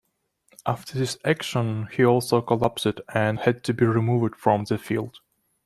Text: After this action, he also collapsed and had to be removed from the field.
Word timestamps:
After 0.65 0.97
this 0.97 1.19
action, 1.23 1.87
he 1.95 2.03
also 2.03 2.41
collapsed 2.41 3.01
and 3.13 3.37
had 3.41 3.63
to 3.65 3.71
be 3.75 3.85
removed 3.85 4.35
from 4.35 4.63
the 4.63 4.79
field. 4.79 5.19